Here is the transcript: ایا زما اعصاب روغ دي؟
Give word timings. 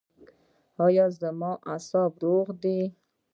ایا 0.85 1.05
زما 1.19 1.51
اعصاب 1.71 2.11
روغ 2.23 2.47
دي؟ 2.61 2.79